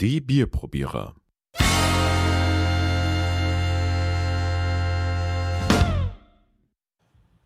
Die 0.00 0.22
Bierprobierer. 0.22 1.14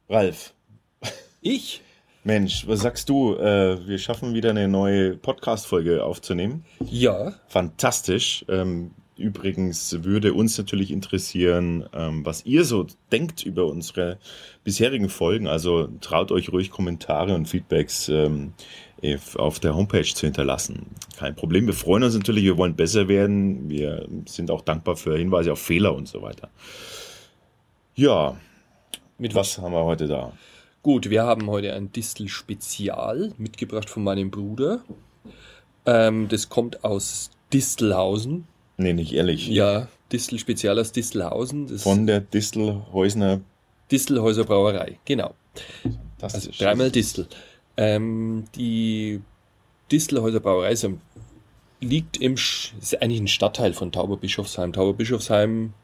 Ralf, 0.09 0.55
Ich? 1.41 1.83
Mensch, 2.23 2.69
was 2.69 2.83
sagst 2.83 3.09
du? 3.09 3.35
Äh, 3.35 3.89
wir 3.89 3.99
schaffen 3.99 4.35
wieder 4.35 4.51
eine 4.51 4.69
neue 4.69 5.17
Podcast-Folge 5.17 6.05
aufzunehmen. 6.05 6.65
Ja. 6.79 7.35
Fantastisch. 7.49 8.45
Ähm, 8.49 8.93
übrigens 9.17 10.05
würde 10.05 10.35
uns 10.35 10.59
natürlich 10.59 10.91
interessieren, 10.91 11.87
ähm, 11.93 12.25
was 12.25 12.45
ihr 12.45 12.65
so 12.65 12.87
denkt 13.13 13.45
über 13.45 13.67
unsere 13.67 14.19
bisherigen 14.65 15.09
Folgen. 15.09 15.47
Also 15.47 15.89
traut 16.01 16.33
euch 16.33 16.53
ruhig 16.53 16.71
Kommentare 16.71 17.35
und 17.35 17.47
Feedbacks 17.47 18.09
ähm, 18.09 18.55
auf 19.37 19.61
der 19.61 19.77
Homepage 19.77 20.03
zu 20.03 20.27
hinterlassen. 20.27 20.87
Kein 21.19 21.37
Problem. 21.37 21.67
Wir 21.67 21.75
freuen 21.75 22.05
uns 22.05 22.15
natürlich, 22.15 22.45
wir 22.45 22.57
wollen 22.57 22.75
besser 22.75 23.09
werden. 23.09 23.69
Wir 23.69 24.09
sind 24.27 24.51
auch 24.51 24.63
dankbar 24.63 24.97
für 24.97 25.17
Hinweise 25.17 25.53
auf 25.53 25.61
Fehler 25.61 25.95
und 25.95 26.09
so 26.09 26.23
weiter. 26.23 26.49
Ja, 27.95 28.37
Mit 29.19 29.35
was 29.35 29.59
haben 29.59 29.73
wir 29.73 29.85
heute 29.85 30.09
da? 30.09 30.33
Gut, 30.83 31.09
wir 31.09 31.23
haben 31.23 31.49
heute 31.49 31.73
ein 31.73 31.93
Distel-Spezial 31.93 33.33
mitgebracht 33.39 33.89
von 33.89 34.03
meinem 34.03 34.31
Bruder. 34.31 34.83
Ähm, 35.87 36.29
das 36.29 36.49
kommt 36.49 36.85
aus 36.85 37.31
Distelhausen. 37.53 38.49
Nee, 38.77 38.93
nicht 38.93 39.13
ehrlich. 39.13 39.49
Ja, 39.49 39.89
Distel-Spezial 40.13 40.79
aus 40.79 40.93
Distelhausen. 40.93 41.67
Das 41.69 41.83
Von 41.83 42.07
der 42.07 42.21
Distelhäusner. 42.21 43.41
Distelhäuser 43.91 44.45
Brauerei, 44.45 44.99
genau. 45.05 45.35
Also 45.85 45.99
Fantastisch. 46.19 46.59
dreimal 46.59 46.91
Distel. 46.91 47.27
Ähm, 47.77 48.45
die 48.57 49.21
Distelhäuser 49.93 50.41
Brauerei 50.41 50.73
ist 50.73 50.89
liegt 51.81 52.17
im, 52.17 52.37
Sch- 52.37 52.71
ist 52.81 53.01
eigentlich 53.03 53.21
ein 53.21 53.29
Stadtteil 53.29 53.75
von 53.75 53.93
Tauberbischofsheim. 53.93 54.73
Tauberbischofsheim, 54.73 55.75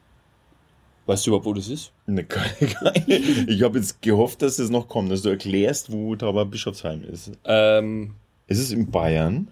weißt 1.05 1.25
du 1.25 1.29
überhaupt, 1.29 1.45
wo 1.45 1.53
das 1.53 1.67
ist? 1.67 1.91
Ne, 2.07 2.23
keine, 2.23 2.71
keine. 2.73 3.17
Ich 3.47 3.61
habe 3.61 3.77
jetzt 3.77 4.01
gehofft, 4.01 4.41
dass 4.41 4.57
es 4.57 4.69
noch 4.71 4.87
kommt, 4.87 5.11
dass 5.11 5.21
du 5.21 5.29
erklärst, 5.29 5.91
wo 5.91 6.15
Tauberbischofsheim 6.15 7.03
ist. 7.03 7.31
Ähm, 7.45 8.15
Ist 8.47 8.59
es 8.59 8.71
in 8.71 8.89
Bayern? 8.89 9.49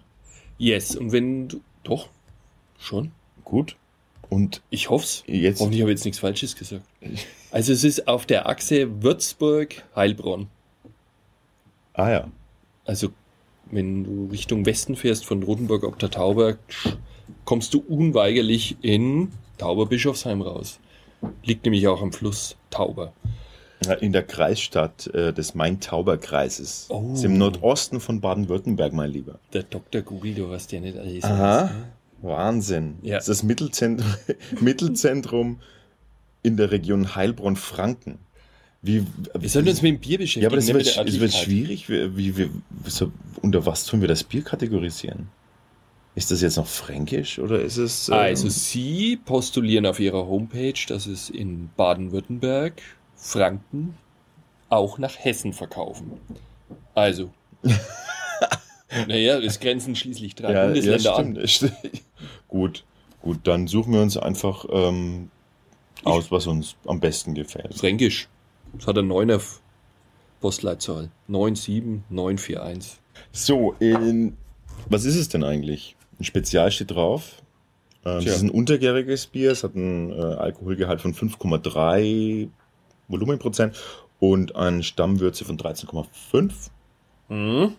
yes, 0.58 0.96
und 0.96 1.12
wenn 1.12 1.46
du, 1.48 1.60
doch, 1.84 2.08
schon. 2.78 3.12
Gut. 3.50 3.74
Und 4.28 4.62
Ich 4.70 4.90
hoff's. 4.90 5.24
jetzt. 5.26 5.58
Hoffentlich 5.60 5.82
habe 5.82 5.90
ich 5.90 5.96
jetzt 5.96 6.04
nichts 6.04 6.20
Falsches 6.20 6.54
gesagt. 6.54 6.84
Also 7.50 7.72
es 7.72 7.82
ist 7.82 8.06
auf 8.06 8.26
der 8.26 8.48
Achse 8.48 9.02
Würzburg-Heilbronn. 9.02 10.46
Ah 11.94 12.10
ja. 12.10 12.28
Also 12.84 13.08
wenn 13.72 14.04
du 14.04 14.28
Richtung 14.30 14.66
Westen 14.66 14.94
fährst 14.94 15.26
von 15.26 15.42
Rotenburg 15.42 15.82
ob 15.82 15.98
der 15.98 16.10
Tauber, 16.10 16.58
kommst 17.44 17.74
du 17.74 17.80
unweigerlich 17.88 18.76
in 18.82 19.32
Tauberbischofsheim 19.58 20.42
raus. 20.42 20.78
Liegt 21.42 21.64
nämlich 21.64 21.88
auch 21.88 22.00
am 22.00 22.12
Fluss 22.12 22.56
Tauber. 22.70 23.12
In 24.00 24.12
der 24.12 24.22
Kreisstadt 24.22 25.08
äh, 25.08 25.32
des 25.32 25.54
Main-Tauber-Kreises. 25.56 26.86
Oh. 26.90 27.14
Ist 27.14 27.24
im 27.24 27.36
Nordosten 27.36 27.98
von 27.98 28.20
Baden-Württemberg, 28.20 28.92
mein 28.92 29.10
Lieber. 29.10 29.40
Der 29.52 29.64
Dr. 29.64 30.02
Google, 30.02 30.34
du 30.34 30.50
hast 30.52 30.70
ja 30.70 30.80
nicht 30.80 30.96
alles. 30.96 31.24
Aha. 31.24 31.62
weiß, 31.64 31.70
ne? 31.70 31.84
Wahnsinn. 32.22 32.98
Ja. 33.02 33.16
Das 33.16 33.28
ist 33.28 33.38
das 33.38 33.42
Mittelzentrum, 33.42 34.14
Mittelzentrum 34.60 35.60
in 36.42 36.56
der 36.56 36.70
Region 36.70 37.14
Heilbronn-Franken. 37.14 38.18
Wie, 38.82 39.06
Wir 39.38 39.48
sollten 39.48 39.68
uns 39.68 39.82
mit 39.82 39.92
dem 39.92 40.00
Bier 40.00 40.18
beschäftigen. 40.18 40.42
Ja, 40.44 40.48
aber 40.48 40.56
das 40.56 40.66
nicht 40.66 40.96
wird, 40.96 41.08
es 41.08 41.20
wird 41.20 41.34
schwierig. 41.34 41.88
Wie, 41.90 42.16
wie, 42.16 42.38
wie, 42.38 42.50
so, 42.86 43.12
unter 43.42 43.66
was 43.66 43.84
tun 43.84 44.00
wir 44.00 44.08
das 44.08 44.24
Bier 44.24 44.42
kategorisieren? 44.42 45.28
Ist 46.14 46.30
das 46.30 46.40
jetzt 46.40 46.56
noch 46.56 46.66
fränkisch 46.66 47.38
oder 47.38 47.60
ist 47.60 47.76
es. 47.76 48.08
ähm, 48.08 48.14
Also 48.14 48.48
Sie 48.48 49.16
postulieren 49.16 49.86
auf 49.86 50.00
Ihrer 50.00 50.26
Homepage, 50.26 50.74
dass 50.88 51.06
es 51.06 51.30
in 51.30 51.70
Baden-Württemberg, 51.76 52.80
Franken, 53.16 53.94
auch 54.70 54.98
nach 54.98 55.16
Hessen 55.18 55.52
verkaufen. 55.52 56.12
Also. 56.94 57.30
naja, 59.08 59.38
es 59.38 59.60
grenzen 59.60 59.94
schließlich 59.94 60.34
drei 60.34 60.52
ja, 60.52 60.58
ja, 60.60 60.64
Bundesländer 60.64 61.14
stimmt. 61.14 61.38
an. 61.38 61.48
stimmt. 61.48 61.72
Gut, 62.48 62.84
gut, 63.20 63.38
dann 63.44 63.66
suchen 63.66 63.92
wir 63.92 64.02
uns 64.02 64.16
einfach 64.16 64.64
ähm, 64.70 65.30
aus, 66.04 66.30
was 66.30 66.46
uns 66.46 66.76
am 66.86 67.00
besten 67.00 67.34
gefällt. 67.34 67.74
Fränkisch. 67.74 68.28
Das 68.72 68.86
hat 68.86 68.98
eine 68.98 69.12
9er 69.12 69.40
Postleitzahl. 70.40 71.10
97941. 71.28 73.00
So, 73.32 73.74
in, 73.78 74.36
was 74.88 75.04
ist 75.04 75.16
es 75.16 75.28
denn 75.28 75.44
eigentlich? 75.44 75.96
Ein 76.18 76.24
Spezial 76.24 76.70
steht 76.70 76.92
drauf. 76.92 77.42
Ähm, 78.04 78.18
es 78.18 78.26
ist 78.26 78.42
ein 78.42 78.50
untergäriges 78.50 79.26
Bier, 79.26 79.52
es 79.52 79.64
hat 79.64 79.74
einen 79.74 80.10
äh, 80.10 80.14
Alkoholgehalt 80.14 81.00
von 81.00 81.14
5,3 81.14 82.48
Volumenprozent 83.08 83.76
und 84.18 84.56
eine 84.56 84.82
Stammwürze 84.82 85.44
von 85.44 85.58
13,5. 85.58 86.70
Mhm. 87.28 87.74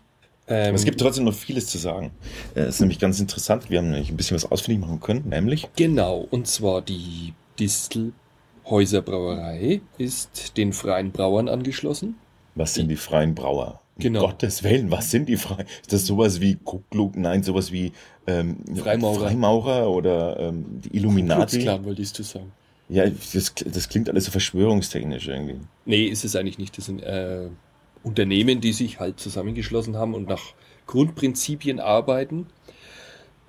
Ähm, 0.47 0.75
Es 0.75 0.84
gibt 0.85 1.00
trotzdem 1.00 1.25
noch 1.25 1.34
vieles 1.34 1.68
zu 1.68 1.78
sagen. 1.78 2.12
Äh, 2.56 2.62
Es 2.62 2.75
ist 2.75 2.79
nämlich 2.81 3.00
ganz 3.00 3.19
interessant. 3.19 3.69
Wir 3.69 3.78
haben 3.79 3.91
nämlich 3.91 4.09
ein 4.09 4.18
bisschen 4.18 4.35
was 4.35 4.50
ausfindig 4.52 4.81
machen 4.81 5.00
können, 5.00 5.29
nämlich 5.29 5.68
Genau, 5.75 6.28
und 6.31 6.47
zwar 6.47 6.81
die 6.81 7.34
Distelhäuser 7.59 9.02
Brauerei 9.02 9.81
ist 9.97 10.57
den 10.57 10.74
freien 10.74 11.12
Brauern 11.12 11.47
angeschlossen. 11.50 12.16
was 12.56 12.74
sind 12.74 12.90
die 12.90 12.96
freien 12.97 13.35
Brauer? 13.35 13.79
Um 13.97 14.03
Genau. 14.03 14.22
Gottes 14.22 14.63
Willen, 14.63 14.90
was 14.90 15.12
sind 15.12 15.29
die 15.29 15.38
freien? 15.38 15.68
Ist 15.81 15.94
das 15.94 16.06
sowas 16.06 16.41
wie 16.41 16.56
Kuckuck? 16.56 17.16
Nein, 17.16 17.44
sowas 17.44 17.72
wie 17.72 17.91
ähm, 18.28 18.58
Freimaurer. 18.75 19.19
Freimaurer 19.28 19.90
oder 19.90 20.40
ähm, 20.40 20.66
die 20.84 20.96
Illuminati? 20.97 21.58
Klux-Klan, 21.58 21.85
wolltest 21.85 22.18
du 22.19 22.23
sagen. 22.23 22.52
Ja, 22.90 23.06
das, 23.08 23.53
das 23.66 23.88
klingt 23.90 24.09
alles 24.09 24.25
so 24.25 24.31
verschwörungstechnisch 24.31 25.28
irgendwie. 25.28 25.59
Nee, 25.85 26.06
ist 26.06 26.25
es 26.25 26.35
eigentlich 26.35 26.58
nicht. 26.58 26.78
Das 26.78 26.85
sind 26.85 27.02
äh, 27.03 27.47
Unternehmen, 28.03 28.62
die 28.62 28.73
sich 28.73 29.00
halt 29.00 29.19
zusammengeschlossen 29.19 29.97
haben 29.97 30.13
und 30.13 30.28
nach 30.28 30.41
Grundprinzipien 30.88 31.79
arbeiten. 31.79 32.47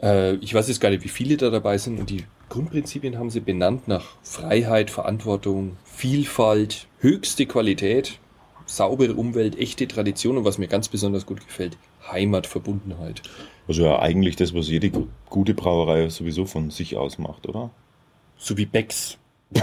Äh, 0.02 0.34
ich 0.36 0.52
weiß 0.54 0.68
jetzt 0.68 0.80
gar 0.80 0.90
nicht, 0.90 1.04
wie 1.04 1.08
viele 1.08 1.36
da 1.36 1.50
dabei 1.50 1.78
sind. 1.78 1.98
Und 1.98 2.10
die 2.10 2.24
Grundprinzipien 2.48 3.18
haben 3.18 3.30
sie 3.30 3.40
benannt 3.40 3.88
nach 3.88 4.16
Freiheit, 4.22 4.90
Verantwortung, 4.90 5.76
Vielfalt, 5.84 6.86
höchste 7.00 7.46
Qualität, 7.46 8.18
saubere 8.66 9.14
Umwelt, 9.14 9.58
echte 9.58 9.88
Tradition 9.88 10.36
und 10.36 10.44
was 10.44 10.58
mir 10.58 10.68
ganz 10.68 10.88
besonders 10.88 11.24
gut 11.26 11.44
gefällt, 11.46 11.76
Heimatverbundenheit. 12.10 13.22
Also 13.68 13.84
ja, 13.84 13.98
eigentlich 14.00 14.36
das, 14.36 14.54
was 14.54 14.68
jede 14.68 14.90
gu- 14.90 15.06
gute 15.30 15.54
Brauerei 15.54 16.08
sowieso 16.10 16.44
von 16.46 16.70
sich 16.70 16.96
aus 16.96 17.18
macht, 17.18 17.48
oder? 17.48 17.70
So 18.36 18.56
wie 18.58 18.66
Becks. 18.66 19.16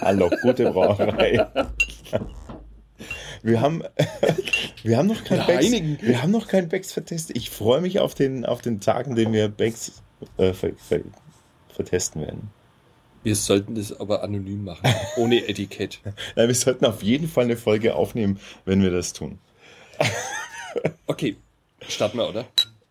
Hallo, 0.00 0.30
gute 0.42 0.70
Brauerei. 0.70 1.46
Wir 3.42 3.60
haben, 3.60 3.82
wir 4.82 4.96
haben 4.96 5.08
noch 5.08 5.24
kein 5.24 5.40
einigen. 5.40 5.98
Wir 6.00 6.22
haben 6.22 6.30
noch 6.30 6.46
kein 6.46 6.68
Becks 6.68 6.92
vertestet. 6.92 7.36
Ich 7.36 7.50
freue 7.50 7.80
mich 7.80 7.98
auf 7.98 8.14
den, 8.14 8.46
auf 8.46 8.62
den 8.62 8.80
Tag, 8.80 9.06
an 9.08 9.16
dem 9.16 9.32
wir 9.32 9.48
Becks 9.48 10.02
äh, 10.36 10.52
ver, 10.52 10.70
ver, 10.76 11.00
vertesten 11.74 12.20
werden. 12.22 12.50
Wir 13.24 13.36
sollten 13.36 13.74
das 13.74 13.98
aber 13.98 14.22
anonym 14.22 14.64
machen, 14.64 14.88
ohne 15.16 15.48
Etikett. 15.48 16.00
Ja, 16.36 16.48
wir 16.48 16.54
sollten 16.54 16.84
auf 16.84 17.02
jeden 17.02 17.28
Fall 17.28 17.44
eine 17.44 17.56
Folge 17.56 17.94
aufnehmen, 17.94 18.40
wenn 18.64 18.82
wir 18.82 18.90
das 18.90 19.12
tun. 19.12 19.38
Okay, 21.06 21.36
starten 21.86 22.18
wir, 22.18 22.28
oder? 22.28 22.46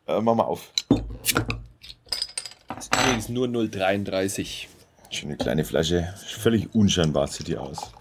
Äh, 0.07 0.21
mach 0.21 0.35
mal 0.35 0.43
auf. 0.43 0.71
Das 2.67 2.85
ist 2.85 2.95
übrigens 2.95 3.29
nur 3.29 3.47
033. 3.47 4.69
Schöne 5.09 5.35
kleine 5.35 5.65
Flasche. 5.65 6.13
Völlig 6.39 6.73
unscheinbar 6.73 7.27
sieht 7.27 7.47
die 7.47 7.57
aus. 7.57 7.91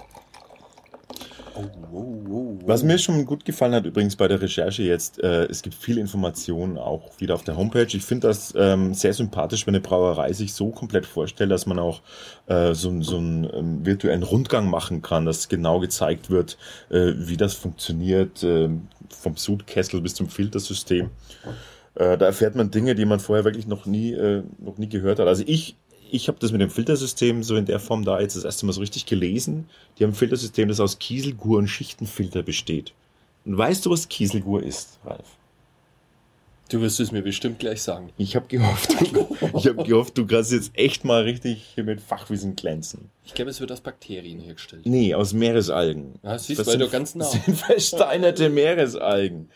Oh, 1.54 1.64
oh, 1.92 2.22
oh, 2.30 2.58
Was 2.64 2.82
mir 2.82 2.98
schon 2.98 3.24
gut 3.24 3.44
gefallen 3.44 3.74
hat 3.74 3.84
übrigens 3.84 4.16
bei 4.16 4.28
der 4.28 4.40
Recherche 4.40 4.82
jetzt, 4.82 5.22
äh, 5.22 5.44
es 5.46 5.62
gibt 5.62 5.74
viele 5.74 6.00
Informationen 6.00 6.78
auch 6.78 7.18
wieder 7.18 7.34
auf 7.34 7.42
der 7.42 7.56
Homepage. 7.56 7.88
Ich 7.90 8.04
finde 8.04 8.28
das 8.28 8.54
ähm, 8.56 8.94
sehr 8.94 9.12
sympathisch, 9.12 9.66
wenn 9.66 9.74
eine 9.74 9.82
Brauerei 9.82 10.32
sich 10.32 10.54
so 10.54 10.70
komplett 10.70 11.06
vorstellt, 11.06 11.50
dass 11.50 11.66
man 11.66 11.78
auch 11.78 12.02
äh, 12.46 12.74
so, 12.74 13.02
so 13.02 13.16
einen 13.16 13.48
ähm, 13.52 13.86
virtuellen 13.86 14.22
Rundgang 14.22 14.68
machen 14.68 15.02
kann, 15.02 15.26
dass 15.26 15.48
genau 15.48 15.80
gezeigt 15.80 16.30
wird, 16.30 16.56
äh, 16.90 17.12
wie 17.16 17.36
das 17.36 17.54
funktioniert, 17.54 18.42
äh, 18.42 18.68
vom 19.08 19.36
Sudkessel 19.36 20.00
bis 20.00 20.14
zum 20.14 20.28
Filtersystem. 20.28 21.10
Äh, 21.94 22.16
da 22.16 22.26
erfährt 22.26 22.54
man 22.54 22.70
Dinge, 22.70 22.94
die 22.94 23.04
man 23.04 23.20
vorher 23.20 23.44
wirklich 23.44 23.66
noch 23.66 23.86
nie, 23.86 24.12
äh, 24.12 24.42
noch 24.58 24.78
nie 24.78 24.88
gehört 24.88 25.18
hat. 25.18 25.26
Also 25.26 25.42
ich, 25.46 25.76
ich 26.12 26.28
habe 26.28 26.38
das 26.40 26.52
mit 26.52 26.60
dem 26.60 26.70
Filtersystem 26.70 27.42
so 27.42 27.56
in 27.56 27.66
der 27.66 27.80
Form 27.80 28.04
da 28.04 28.20
jetzt 28.20 28.36
das 28.36 28.44
erste 28.44 28.66
Mal 28.66 28.72
so 28.72 28.80
richtig 28.80 29.06
gelesen. 29.06 29.68
Die 29.98 30.04
haben 30.04 30.10
ein 30.10 30.16
Filtersystem, 30.16 30.68
das 30.68 30.80
aus 30.80 30.98
Kieselgur 30.98 31.58
und 31.58 31.68
Schichtenfilter 31.68 32.42
besteht. 32.42 32.92
Und 33.44 33.56
weißt 33.56 33.86
du, 33.86 33.90
was 33.90 34.08
Kieselgur 34.08 34.62
ist, 34.62 34.98
Ralf? 35.04 35.24
Du 36.70 36.80
wirst 36.80 37.00
es 37.00 37.10
mir 37.10 37.22
bestimmt 37.22 37.58
gleich 37.58 37.82
sagen. 37.82 38.10
Ich 38.16 38.36
habe 38.36 38.46
gehofft, 38.46 38.94
ich 39.56 39.66
habe 39.66 39.82
gehofft, 39.82 40.16
du 40.16 40.24
kannst 40.26 40.52
jetzt 40.52 40.70
echt 40.74 41.04
mal 41.04 41.22
richtig 41.22 41.62
hier 41.74 41.82
mit 41.82 42.00
Fachwissen 42.00 42.54
glänzen. 42.54 43.10
Ich 43.24 43.34
glaube, 43.34 43.50
es 43.50 43.60
wird 43.60 43.72
aus 43.72 43.80
Bakterien 43.80 44.38
hergestellt. 44.38 44.82
Nee, 44.86 45.12
aus 45.14 45.32
Meeresalgen. 45.32 46.14
Ja, 46.22 46.38
siehst, 46.38 46.60
Das 46.60 46.68
weil 46.68 46.72
sind- 46.72 46.82
du 46.82 46.88
ganz 46.88 47.14
nah. 47.16 47.24
Sind 47.24 47.56
versteinerte 47.56 48.48
Meeresalgen. 48.50 49.48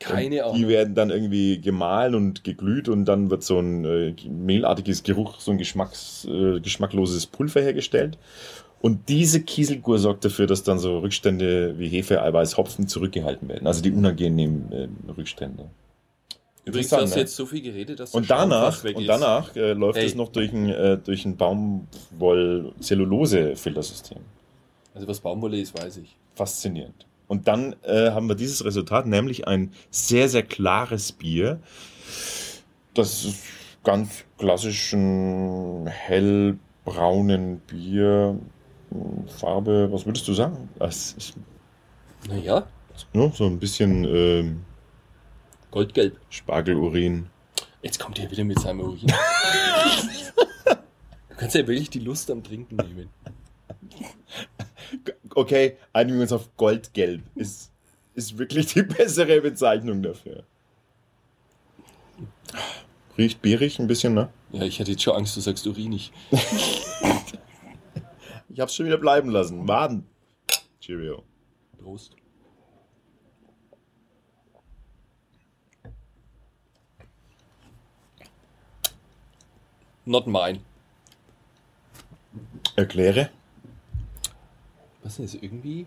Keine 0.00 0.44
Ahnung. 0.44 0.56
Die 0.56 0.66
werden 0.68 0.94
dann 0.96 1.10
irgendwie 1.10 1.60
gemahlen 1.60 2.14
und 2.16 2.42
geglüht 2.44 2.88
und 2.88 3.04
dann 3.04 3.30
wird 3.30 3.44
so 3.44 3.60
ein 3.60 3.84
äh, 3.84 4.14
mehlartiges 4.28 5.04
Geruch, 5.04 5.38
so 5.40 5.52
ein 5.52 5.58
Geschmacks, 5.58 6.26
äh, 6.28 6.58
geschmackloses 6.60 7.26
Pulver 7.26 7.60
hergestellt. 7.62 8.18
Und 8.82 9.08
diese 9.08 9.40
Kieselgur 9.40 9.98
sorgt 9.98 10.24
dafür, 10.24 10.46
dass 10.46 10.62
dann 10.64 10.78
so 10.78 10.98
Rückstände 10.98 11.78
wie 11.78 11.88
Hefe, 11.88 12.20
Eiweiß, 12.22 12.56
Hopfen 12.56 12.88
zurückgehalten 12.88 13.48
werden. 13.48 13.66
Also 13.66 13.82
die 13.82 13.90
unangenehmen 13.90 14.70
äh, 14.72 14.88
Rückstände. 15.16 15.70
Übrigens, 16.66 16.90
du 16.90 16.96
hast 16.96 17.14
ne? 17.14 17.20
jetzt 17.20 17.36
so 17.36 17.46
viel 17.46 17.62
geredet, 17.62 18.00
dass 18.00 18.10
der 18.10 18.18
Und 18.18 18.28
danach, 18.28 18.82
und 18.84 19.00
ist. 19.00 19.08
danach 19.08 19.54
äh, 19.54 19.72
läuft 19.72 19.98
Hey. 19.98 20.06
es 20.06 20.16
noch 20.16 20.30
durch 20.30 20.52
ein, 20.52 20.68
äh, 20.68 20.98
durch 20.98 21.24
ein 21.24 21.36
Baumwoll-Zellulose-Filtersystem. 21.36 24.18
Also 24.94 25.06
was 25.06 25.20
Baumwolle 25.20 25.60
ist, 25.60 25.78
weiß 25.80 25.98
ich. 25.98 26.16
Faszinierend. 26.34 27.06
Und 27.28 27.46
dann 27.48 27.76
äh, 27.82 28.10
haben 28.10 28.28
wir 28.28 28.34
dieses 28.34 28.64
Resultat, 28.64 29.06
nämlich 29.06 29.46
ein 29.46 29.72
sehr, 29.90 30.28
sehr 30.28 30.42
klares 30.42 31.12
Bier. 31.12 31.60
Das 32.94 33.24
ist 33.24 33.44
ganz 33.84 34.24
klassischen 34.38 35.86
hellbraunen 35.86 37.60
Bier. 37.60 38.38
Farbe, 39.38 39.88
was 39.92 40.04
würdest 40.06 40.26
du 40.28 40.32
sagen? 40.34 40.68
Das 40.78 41.12
ist 41.18 41.34
Naja, 42.28 42.64
ne, 43.12 43.32
so 43.34 43.44
ein 43.46 43.58
bisschen 43.58 44.04
ähm, 44.04 44.60
goldgelb. 45.70 46.18
Spargelurin. 46.30 47.26
Jetzt 47.82 48.00
kommt 48.00 48.18
er 48.18 48.30
wieder 48.30 48.44
mit 48.44 48.58
seinem 48.58 48.80
Urin. 48.80 49.06
du 51.28 51.36
kannst 51.36 51.54
ja 51.54 51.66
wirklich 51.66 51.90
die 51.90 52.00
Lust 52.00 52.30
am 52.30 52.42
Trinken 52.42 52.76
nehmen. 52.76 53.10
Okay, 55.34 55.76
einigen 55.92 56.18
wir 56.18 56.22
uns 56.22 56.32
auf 56.32 56.56
Goldgelb. 56.56 57.22
Ist, 57.34 57.70
ist 58.14 58.38
wirklich 58.38 58.66
die 58.72 58.82
bessere 58.82 59.40
Bezeichnung 59.40 60.02
dafür. 60.02 60.44
Riecht 63.18 63.42
bierig 63.42 63.78
ein 63.78 63.86
bisschen, 63.86 64.14
ne? 64.14 64.30
Ja, 64.52 64.62
ich 64.62 64.80
hatte 64.80 64.92
jetzt 64.92 65.02
schon 65.02 65.14
Angst, 65.14 65.36
du 65.36 65.40
sagst 65.40 65.66
urinig. 65.66 66.12
Ich 68.56 68.60
hab's 68.60 68.74
schon 68.74 68.86
wieder 68.86 68.96
bleiben 68.96 69.28
lassen. 69.28 69.68
Waden. 69.68 70.06
Cheerio. 70.80 71.24
Prost. 71.76 72.16
Not 80.06 80.26
mine. 80.26 80.60
Erkläre. 82.76 83.30
Was 85.02 85.18
ist 85.18 85.34
irgendwie? 85.34 85.86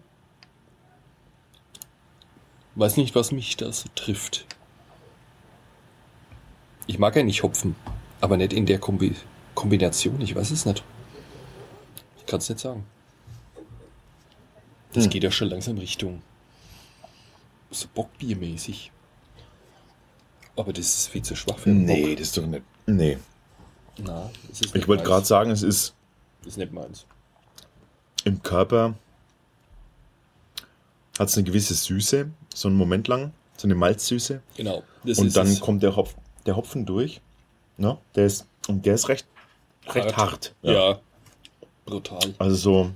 Weiß 2.75 2.97
nicht, 2.97 3.15
was 3.15 3.31
mich 3.31 3.57
da 3.57 3.71
so 3.71 3.89
trifft. 3.95 4.45
Ich 6.87 6.97
mag 6.99 7.15
ja 7.15 7.23
nicht 7.23 7.43
Hopfen, 7.43 7.75
aber 8.21 8.37
nicht 8.37 8.53
in 8.53 8.65
der 8.65 8.79
Kombi 8.79 9.15
Kombination. 9.55 10.21
Ich 10.21 10.35
weiß 10.35 10.51
es 10.51 10.65
nicht. 10.65 10.83
Ich 12.17 12.25
kann 12.25 12.39
es 12.39 12.49
nicht 12.49 12.59
sagen. 12.61 12.85
Das 14.93 15.03
Hm. 15.05 15.09
geht 15.11 15.23
ja 15.23 15.31
schon 15.31 15.49
langsam 15.49 15.77
Richtung 15.77 16.21
so 17.71 17.87
Bockbiermäßig. 17.93 18.91
Aber 20.55 20.73
das 20.73 20.85
ist 20.87 21.07
viel 21.09 21.21
zu 21.21 21.35
schwach 21.35 21.59
für 21.59 21.69
einen 21.69 21.85
Nee, 21.85 22.07
Bock. 22.07 22.17
das 22.17 22.27
ist 22.29 22.37
doch 22.37 22.45
nicht. 22.45 22.63
Nee. 22.87 23.17
Na, 24.03 24.29
das 24.49 24.61
ist 24.61 24.75
Ich 24.75 24.87
wollte 24.87 25.03
gerade 25.03 25.25
sagen, 25.25 25.51
es 25.51 25.63
ist 25.63 25.93
Das 26.39 26.49
ist 26.53 26.57
nicht 26.57 26.71
meins. 26.73 27.05
im 28.23 28.41
Körper 28.43 28.95
hat 31.17 31.27
es 31.29 31.35
eine 31.37 31.43
gewisse 31.43 31.73
Süße, 31.73 32.29
so 32.53 32.67
einen 32.69 32.77
Moment 32.77 33.07
lang, 33.07 33.33
so 33.57 33.67
eine 33.67 33.75
Malzsüße. 33.75 34.41
Genau. 34.55 34.83
Und 35.03 35.35
dann 35.35 35.47
es. 35.47 35.59
kommt 35.59 35.83
der, 35.83 35.95
Hopf, 35.95 36.15
der 36.45 36.55
Hopfen 36.55 36.85
durch. 36.85 37.21
Ne? 37.77 37.97
Der 38.15 38.25
ist, 38.25 38.45
und 38.67 38.85
der 38.85 38.95
ist 38.95 39.09
recht, 39.09 39.25
recht 39.89 40.15
hart. 40.15 40.55
Ja. 40.61 40.99
Brutal. 41.85 42.19
Also 42.37 42.55
so, 42.55 42.91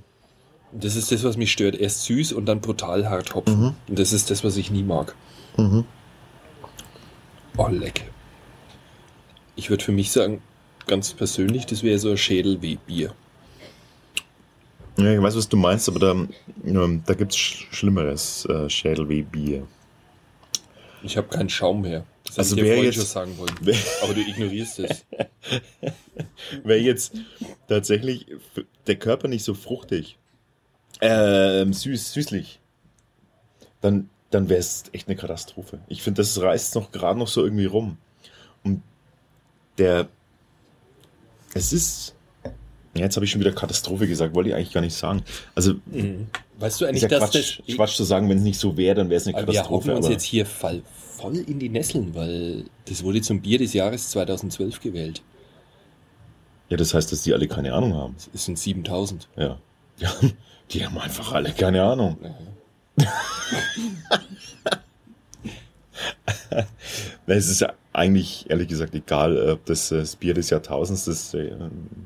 Das 0.72 0.96
ist 0.96 1.10
das, 1.12 1.22
was 1.24 1.36
mich 1.36 1.52
stört. 1.52 1.74
Erst 1.74 2.04
süß 2.04 2.32
und 2.32 2.46
dann 2.46 2.60
brutal 2.60 3.08
hart 3.10 3.34
Hopfen. 3.34 3.60
Mhm. 3.60 3.74
Und 3.88 3.98
das 3.98 4.12
ist 4.12 4.30
das, 4.30 4.42
was 4.44 4.56
ich 4.56 4.70
nie 4.70 4.82
mag. 4.82 5.14
mhm. 5.56 5.84
Oh, 7.56 7.68
leck. 7.68 8.10
Ich 9.54 9.70
würde 9.70 9.84
für 9.84 9.92
mich 9.92 10.10
sagen, 10.10 10.42
ganz 10.86 11.12
persönlich, 11.12 11.66
das 11.66 11.82
wäre 11.82 11.98
so 11.98 12.10
ein 12.10 12.16
Schädel 12.18 12.60
wie 12.62 12.76
Bier. 12.76 13.14
ja, 14.96 15.12
ich 15.14 15.20
weiß, 15.22 15.36
was 15.36 15.48
du 15.48 15.56
meinst, 15.56 15.88
aber 15.88 15.98
da, 15.98 16.10
ähm, 16.64 17.02
da 17.06 17.14
gibt 17.14 17.32
es 17.32 17.36
Schlimmeres, 17.38 18.44
äh, 18.46 18.68
Schädel 18.68 19.08
wie 19.08 19.22
Bier. 19.22 19.66
Ich 21.02 21.16
habe 21.16 21.28
keinen 21.28 21.50
Schaum 21.50 21.82
mehr. 21.82 22.04
Das 22.26 22.38
Also 22.38 22.56
wer 22.56 22.82
jetzt- 22.82 22.94
schon 22.94 23.04
sagen 23.04 23.36
wollen. 23.38 23.54
Aber 24.02 24.14
du 24.14 24.20
ignorierst 24.20 24.78
es. 24.80 25.04
wäre 26.64 26.78
jetzt 26.80 27.14
tatsächlich 27.68 28.26
der 28.86 28.96
Körper 28.96 29.28
nicht 29.28 29.44
so 29.44 29.52
fruchtig, 29.54 30.16
ähm, 31.00 31.72
süß, 31.74 32.12
süßlich, 32.12 32.60
dann, 33.82 34.08
dann 34.30 34.48
wäre 34.48 34.60
es 34.60 34.84
echt 34.92 35.08
eine 35.08 35.16
Katastrophe. 35.16 35.80
Ich 35.88 36.02
finde, 36.02 36.22
das 36.22 36.40
reißt 36.40 36.74
noch 36.76 36.92
gerade 36.92 37.18
noch 37.18 37.28
so 37.28 37.44
irgendwie 37.44 37.66
rum. 37.66 37.98
Und 38.62 38.82
der, 39.76 40.08
es 41.54 41.72
ist, 41.72 42.14
ja, 42.94 43.02
jetzt 43.04 43.16
habe 43.16 43.24
ich 43.24 43.32
schon 43.32 43.40
wieder 43.40 43.52
Katastrophe 43.52 44.06
gesagt, 44.06 44.34
wollte 44.34 44.50
ich 44.50 44.54
eigentlich 44.56 44.72
gar 44.72 44.80
nicht 44.80 44.94
sagen. 44.94 45.22
Also, 45.54 45.74
Weißt 46.58 46.80
du 46.80 46.84
eigentlich, 46.86 47.02
ja 47.02 47.08
dass 47.08 47.30
Quatsch, 47.30 47.60
das... 47.66 47.76
Quatsch 47.76 47.96
zu 47.96 48.04
sagen, 48.04 48.28
wenn 48.28 48.38
es 48.38 48.44
nicht 48.44 48.58
so 48.60 48.76
wäre, 48.76 48.94
dann 48.96 49.10
wäre 49.10 49.18
es 49.20 49.26
eine 49.26 49.36
Aber 49.36 49.46
wir 49.46 49.54
Katastrophe. 49.54 49.88
hoffen 49.92 49.96
uns 49.96 50.08
jetzt 50.08 50.24
hier 50.24 50.46
voll, 50.46 50.82
voll 51.16 51.36
in 51.36 51.58
die 51.58 51.68
Nesseln, 51.68 52.14
weil 52.14 52.64
das 52.84 53.02
wurde 53.02 53.20
zum 53.22 53.40
Bier 53.40 53.58
des 53.58 53.72
Jahres 53.72 54.10
2012 54.10 54.80
gewählt. 54.80 55.22
ja, 56.68 56.76
das 56.76 56.94
heißt, 56.94 57.10
dass 57.10 57.22
die 57.22 57.32
alle 57.34 57.48
keine 57.48 57.72
Ahnung 57.72 57.94
haben. 57.94 58.14
Es 58.32 58.44
sind 58.44 58.58
7000. 58.58 59.28
Ja. 59.36 59.58
ja. 59.98 60.12
Die 60.70 60.84
haben 60.84 60.96
einfach 60.96 61.32
alle 61.32 61.52
keine 61.52 61.82
Ahnung. 61.82 62.16
Na, 67.26 67.34
Es 67.34 67.48
ist 67.48 67.60
ja 67.60 67.72
eigentlich, 67.92 68.48
ehrlich 68.50 68.68
gesagt, 68.68 68.94
egal, 68.94 69.50
ob 69.52 69.64
das 69.66 69.90
äh, 69.92 69.98
das 69.98 70.16
Bier 70.16 70.34
des 70.34 70.50
Jahrtausends, 70.50 71.04
des 71.06 71.32
äh, 71.34 71.52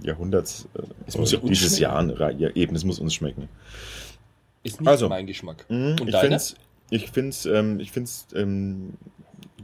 Jahrhunderts, 0.03 0.69
äh, 0.75 0.83
Es 1.07 1.17
muss 1.17 1.33
ja 1.33 1.39
uns 1.39 1.49
dieses. 1.59 1.79
Jahr, 1.79 2.31
ja, 2.33 2.51
eben, 2.55 2.75
es 2.77 2.85
muss 2.85 2.99
uns 2.99 3.15
schmecken. 3.15 3.49
Ist 4.63 4.81
nicht 4.81 4.89
Also. 4.89 5.09
mein 5.09 5.27
Geschmack. 5.27 5.65
Mhm, 5.69 5.97
Und 6.01 6.09
ich 6.09 6.13
deiner? 6.13 6.21
finde 6.21 6.37
es, 6.37 6.55
ich 6.91 7.47
ähm, 7.47 7.81
ich 7.81 7.91
find's, 7.93 8.27
ähm, 8.35 8.95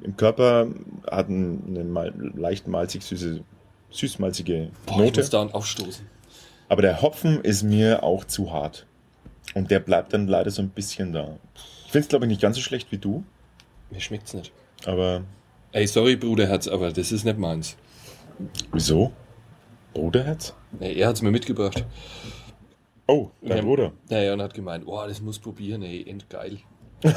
im 0.02 0.16
Körper 0.16 0.66
hat 1.10 1.28
ein- 1.28 1.62
eine 1.68 1.84
mal, 1.84 2.12
leicht 2.36 2.66
malzig 2.68 3.02
süße, 3.02 3.40
süß-malzige 3.90 4.70
Boah, 4.86 4.92
ich 4.94 4.98
Note, 5.06 5.20
muss 5.20 5.30
dauernd 5.30 5.54
aufstoßen. 5.54 6.04
aber 6.68 6.82
der 6.82 7.00
Hopfen 7.00 7.40
ist 7.42 7.62
mir 7.62 8.02
auch 8.02 8.24
zu 8.24 8.52
hart. 8.52 8.86
Und 9.54 9.70
der 9.70 9.78
bleibt 9.78 10.12
dann 10.12 10.26
leider 10.26 10.50
so 10.50 10.62
ein 10.62 10.70
bisschen 10.70 11.12
da. 11.12 11.36
Ich 11.86 11.92
finde 11.92 12.04
es, 12.04 12.08
glaube 12.08 12.24
ich, 12.24 12.28
nicht 12.28 12.40
ganz 12.40 12.56
so 12.56 12.62
schlecht 12.62 12.90
wie 12.90 12.98
du, 12.98 13.22
Mir 13.90 14.00
schmeckt's 14.00 14.34
nicht. 14.34 14.52
aber 14.84 15.22
Ey, 15.74 15.86
sorry, 15.88 16.14
Bruderherz, 16.16 16.68
aber 16.68 16.92
das 16.92 17.10
ist 17.10 17.24
nicht 17.24 17.36
meins. 17.36 17.76
wieso? 18.72 19.10
Bruderherz? 19.92 20.54
Nee, 20.78 20.94
er 20.94 21.08
hat's 21.08 21.20
mir 21.20 21.32
mitgebracht. 21.32 21.84
Oh, 23.08 23.30
dein 23.42 23.58
Ja. 23.58 23.62
Bruder. 23.64 23.92
Naja, 24.08 24.32
und 24.34 24.40
hat 24.42 24.54
gemeint, 24.54 24.84
oh, 24.86 25.04
das 25.06 25.20
muss 25.20 25.38
probieren, 25.40 25.82
ey, 25.82 26.08
endgeil. 26.08 26.58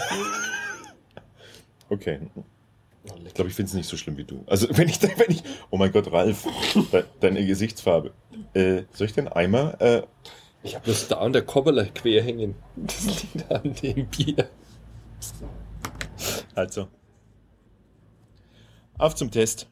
Okay. 1.89 2.19
Oh, 2.35 3.13
Ich 3.25 3.33
glaube, 3.33 3.49
ich 3.49 3.55
finde 3.55 3.69
es 3.69 3.73
nicht 3.73 3.87
so 3.87 3.95
schlimm 3.95 4.17
wie 4.17 4.25
du. 4.25 4.43
Also, 4.47 4.67
wenn 4.77 4.89
ich, 4.89 5.01
wenn 5.01 5.29
ich, 5.31 5.41
oh 5.69 5.77
mein 5.77 5.91
Gott, 5.93 6.11
Ralf, 6.11 6.45
de, 6.91 7.05
deine 7.21 7.45
Gesichtsfarbe. 7.45 8.11
Äh, 8.53 8.83
soll 8.91 9.07
ich 9.07 9.13
den 9.13 9.29
Eimer? 9.29 9.79
Äh, 9.79 10.01
Ich 10.63 10.75
habe 10.75 10.83
bloß 10.83 11.07
da 11.07 11.21
und 11.21 11.31
der 11.31 11.43
Kobbeler 11.43 11.85
quer 11.85 12.21
hängen. 12.23 12.55
Das 12.75 13.05
liegt 13.05 13.49
an 13.49 13.73
dem 13.81 14.05
Bier. 14.07 14.49
also. 16.55 16.87
Auf 19.00 19.13
zum 19.13 19.30
Test. 19.30 19.68